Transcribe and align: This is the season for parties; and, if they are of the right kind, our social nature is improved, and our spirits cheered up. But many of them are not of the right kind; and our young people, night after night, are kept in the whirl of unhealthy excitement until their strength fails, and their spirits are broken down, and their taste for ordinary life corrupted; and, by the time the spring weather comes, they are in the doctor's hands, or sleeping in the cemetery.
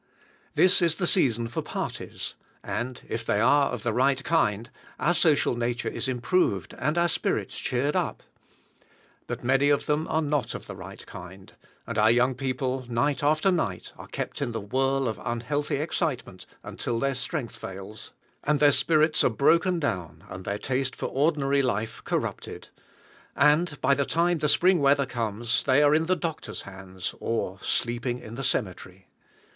This 0.55 0.81
is 0.81 0.95
the 0.95 1.05
season 1.05 1.47
for 1.47 1.61
parties; 1.61 2.33
and, 2.63 3.03
if 3.07 3.23
they 3.23 3.39
are 3.39 3.69
of 3.71 3.83
the 3.83 3.93
right 3.93 4.23
kind, 4.23 4.71
our 4.99 5.13
social 5.13 5.55
nature 5.55 5.87
is 5.89 6.07
improved, 6.07 6.73
and 6.79 6.97
our 6.97 7.07
spirits 7.07 7.55
cheered 7.59 7.95
up. 7.95 8.23
But 9.27 9.43
many 9.43 9.69
of 9.69 9.85
them 9.85 10.07
are 10.07 10.23
not 10.23 10.55
of 10.55 10.65
the 10.65 10.75
right 10.75 11.05
kind; 11.05 11.53
and 11.85 11.99
our 11.99 12.09
young 12.09 12.33
people, 12.33 12.83
night 12.89 13.21
after 13.21 13.51
night, 13.51 13.93
are 13.95 14.07
kept 14.07 14.41
in 14.41 14.53
the 14.53 14.59
whirl 14.59 15.07
of 15.07 15.21
unhealthy 15.23 15.75
excitement 15.75 16.47
until 16.63 16.99
their 16.99 17.13
strength 17.13 17.55
fails, 17.55 18.09
and 18.43 18.59
their 18.59 18.71
spirits 18.71 19.23
are 19.23 19.29
broken 19.29 19.79
down, 19.79 20.23
and 20.29 20.45
their 20.45 20.57
taste 20.57 20.95
for 20.95 21.09
ordinary 21.09 21.61
life 21.61 22.01
corrupted; 22.05 22.69
and, 23.35 23.79
by 23.81 23.93
the 23.93 24.05
time 24.05 24.39
the 24.39 24.49
spring 24.49 24.79
weather 24.79 25.05
comes, 25.05 25.61
they 25.61 25.83
are 25.83 25.93
in 25.93 26.07
the 26.07 26.15
doctor's 26.15 26.63
hands, 26.63 27.13
or 27.19 27.59
sleeping 27.61 28.17
in 28.17 28.33
the 28.33 28.43
cemetery. 28.43 29.05